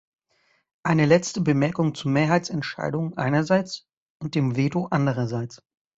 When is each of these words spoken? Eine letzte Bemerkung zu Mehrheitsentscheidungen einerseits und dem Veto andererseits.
Eine 0.81 1.05
letzte 1.05 1.41
Bemerkung 1.41 1.93
zu 1.93 2.09
Mehrheitsentscheidungen 2.09 3.15
einerseits 3.19 3.87
und 4.17 4.33
dem 4.33 4.55
Veto 4.55 4.87
andererseits. 4.89 5.61